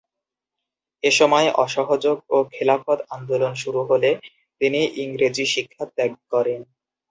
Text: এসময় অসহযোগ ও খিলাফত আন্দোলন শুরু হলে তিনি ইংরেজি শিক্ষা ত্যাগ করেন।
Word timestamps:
এসময় 1.03 1.47
অসহযোগ 1.63 2.17
ও 2.29 2.37
খিলাফত 2.53 2.99
আন্দোলন 3.15 3.53
শুরু 3.63 3.81
হলে 3.89 4.09
তিনি 4.61 4.81
ইংরেজি 5.03 5.45
শিক্ষা 5.53 5.83
ত্যাগ 5.95 6.11
করেন। 6.31 6.61